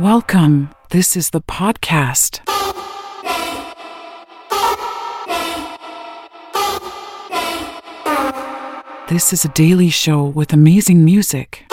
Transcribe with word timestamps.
Welcome. 0.00 0.70
This 0.90 1.16
is 1.16 1.30
the 1.30 1.40
podcast. 1.40 2.40
This 9.08 9.32
is 9.32 9.44
a 9.44 9.48
daily 9.50 9.90
show 9.90 10.24
with 10.24 10.52
amazing 10.52 11.04
music. 11.04 11.64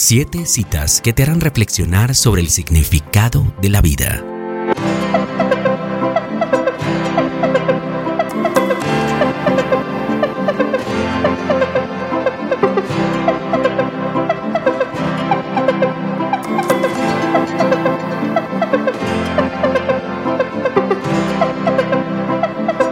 Siete 0.00 0.46
citas 0.46 1.00
que 1.00 1.12
te 1.12 1.24
harán 1.24 1.40
reflexionar 1.40 2.14
sobre 2.14 2.40
el 2.40 2.50
significado 2.50 3.52
de 3.60 3.68
la 3.68 3.82
vida. 3.82 4.24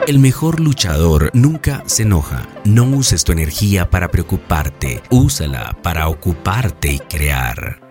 El 0.07 0.21
mejor 0.21 0.61
luchador 0.61 1.33
nunca 1.35 1.83
se 1.87 2.05
enoja. 2.05 2.47
No 2.65 2.85
uses 2.85 3.25
tu 3.25 3.33
energía 3.33 3.91
para 3.91 4.09
preocuparte, 4.09 5.03
úsala 5.11 5.77
para 5.83 6.07
ocuparte 6.07 6.93
y 6.93 6.99
crear. 7.01 7.86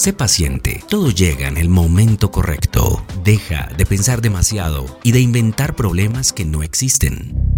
Sé 0.00 0.14
paciente, 0.14 0.82
todo 0.88 1.10
llega 1.10 1.46
en 1.46 1.58
el 1.58 1.68
momento 1.68 2.30
correcto. 2.30 3.04
Deja 3.22 3.68
de 3.76 3.84
pensar 3.84 4.22
demasiado 4.22 4.86
y 5.02 5.12
de 5.12 5.20
inventar 5.20 5.76
problemas 5.76 6.32
que 6.32 6.46
no 6.46 6.62
existen. 6.62 7.49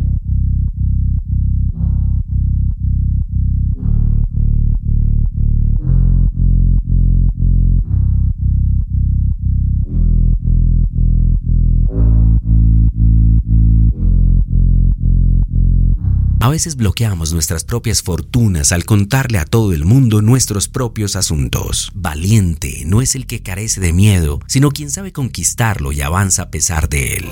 Veces 16.52 16.76
bloqueamos 16.76 17.32
nuestras 17.32 17.64
propias 17.64 18.02
fortunas 18.02 18.72
al 18.72 18.84
contarle 18.84 19.38
a 19.38 19.46
todo 19.46 19.72
el 19.72 19.86
mundo 19.86 20.20
nuestros 20.20 20.68
propios 20.68 21.16
asuntos. 21.16 21.90
Valiente 21.94 22.82
no 22.84 23.00
es 23.00 23.14
el 23.14 23.26
que 23.26 23.42
carece 23.42 23.80
de 23.80 23.94
miedo, 23.94 24.38
sino 24.46 24.70
quien 24.70 24.90
sabe 24.90 25.12
conquistarlo 25.12 25.92
y 25.92 26.02
avanza 26.02 26.42
a 26.42 26.50
pesar 26.50 26.90
de 26.90 27.14
él. 27.14 27.30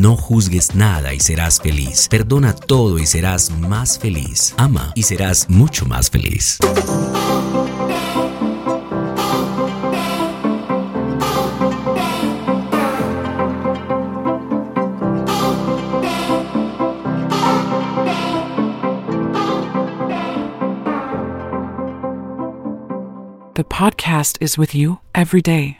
No 0.00 0.16
juzgues 0.16 0.74
nada 0.74 1.12
y 1.12 1.20
serás 1.20 1.60
feliz. 1.60 2.08
Perdona 2.08 2.54
todo 2.54 2.98
y 2.98 3.04
serás 3.04 3.50
más 3.50 3.98
feliz. 3.98 4.54
Ama 4.56 4.92
y 4.94 5.02
serás 5.02 5.50
mucho 5.50 5.84
más 5.84 6.08
feliz. 6.08 6.56
The 23.52 23.64
podcast 23.64 24.38
is 24.40 24.56
with 24.56 24.74
you 24.74 25.00
every 25.14 25.42
day. 25.42 25.79